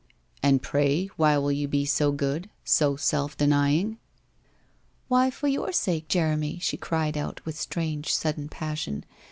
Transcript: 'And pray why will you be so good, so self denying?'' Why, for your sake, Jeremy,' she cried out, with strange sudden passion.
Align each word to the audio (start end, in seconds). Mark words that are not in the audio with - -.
'And 0.41 0.63
pray 0.63 1.11
why 1.15 1.37
will 1.37 1.51
you 1.51 1.67
be 1.67 1.85
so 1.85 2.11
good, 2.11 2.49
so 2.65 2.95
self 2.95 3.37
denying?'' 3.37 3.99
Why, 5.09 5.29
for 5.29 5.47
your 5.47 5.71
sake, 5.71 6.07
Jeremy,' 6.07 6.57
she 6.57 6.75
cried 6.75 7.15
out, 7.19 7.45
with 7.45 7.55
strange 7.55 8.11
sudden 8.15 8.49
passion. 8.49 9.05